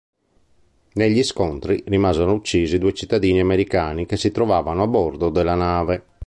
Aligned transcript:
Negli 0.93 1.21
scontri 1.21 1.83
rimasero 1.85 2.33
uccisi 2.33 2.79
due 2.79 2.91
cittadini 2.91 3.39
americani 3.39 4.07
che 4.07 4.17
si 4.17 4.31
trovavano 4.31 4.81
a 4.81 4.87
bordo 4.87 5.29
della 5.29 5.53
nave. 5.53 6.05